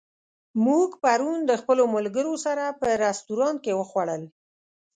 موږ 0.65 0.89
پرون 1.03 1.37
د 1.49 1.51
خپلو 1.61 1.83
ملګرو 1.95 2.33
سره 2.45 2.63
په 2.79 2.87
رستورانت 3.03 3.57
کې 3.65 3.73
وخوړل. 3.79 4.23